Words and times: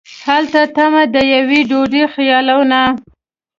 هلته 0.25 0.61
تمه 0.75 1.03
د 1.13 1.15
یوې 1.33 1.59
ډوډۍ 1.69 2.03
خیالونه 2.13 2.79